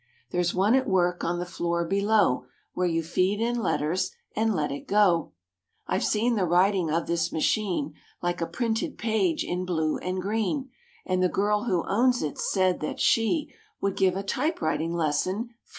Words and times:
There's 0.31 0.51
one 0.55 0.73
at 0.73 0.87
work 0.87 1.23
on 1.23 1.37
the 1.37 1.45
floor 1.45 1.85
below, 1.85 2.47
Where 2.73 2.87
you 2.87 3.03
feed 3.03 3.39
in 3.39 3.61
letters 3.61 4.09
and 4.35 4.55
let 4.55 4.71
it 4.71 4.87
go. 4.87 5.33
I've 5.85 6.03
seen 6.03 6.33
the 6.33 6.45
writing 6.47 6.89
of 6.89 7.05
this 7.05 7.31
machine, 7.31 7.93
Like 8.19 8.41
a 8.41 8.47
printed 8.47 8.97
page 8.97 9.43
in 9.43 9.63
blue 9.63 9.97
and 9.99 10.19
green; 10.19 10.71
And 11.05 11.21
the 11.21 11.29
girl 11.29 11.65
who 11.65 11.85
owns 11.87 12.23
it 12.23 12.39
said 12.39 12.79
that 12.79 12.99
she 12.99 13.53
Would 13.79 13.95
give 13.95 14.15
a 14.15 14.23
typewriting 14.23 14.95
lesson 14.95 15.49
free." 15.49 15.55